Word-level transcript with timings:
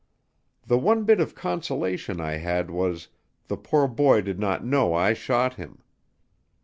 The 0.65 0.79
one 0.79 1.03
bit 1.03 1.19
of 1.19 1.35
consolation 1.35 2.19
I 2.19 2.37
had 2.37 2.71
was, 2.71 3.09
the 3.49 3.55
poor 3.55 3.87
boy 3.87 4.21
did 4.21 4.39
not 4.39 4.65
know 4.65 4.95
I 4.95 5.13
shot 5.13 5.53
him. 5.57 5.83